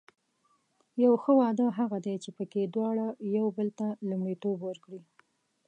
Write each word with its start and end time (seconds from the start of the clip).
یو 1.03 1.13
ښه 1.21 1.31
واده 1.41 1.65
هغه 1.79 1.97
دی 2.05 2.15
چې 2.23 2.29
پکې 2.37 2.63
دواړه 2.75 3.05
یو 3.37 3.47
بل 3.57 3.67
ته 3.79 3.87
لومړیتوب 4.09 4.57
ورکړي. 4.63 5.01